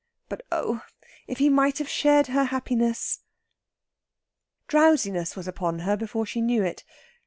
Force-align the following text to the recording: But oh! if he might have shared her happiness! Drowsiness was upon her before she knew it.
But 0.29 0.41
oh! 0.51 0.81
if 1.27 1.37
he 1.37 1.47
might 1.47 1.77
have 1.77 1.87
shared 1.87 2.25
her 2.25 2.45
happiness! 2.45 3.19
Drowsiness 4.67 5.35
was 5.35 5.47
upon 5.47 5.77
her 5.85 5.95
before 5.95 6.25
she 6.25 6.41
knew 6.41 6.63
it. 6.63 6.83